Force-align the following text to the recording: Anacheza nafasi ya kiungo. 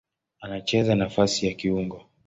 Anacheza 0.41 0.95
nafasi 0.95 1.47
ya 1.47 1.53
kiungo. 1.53 2.03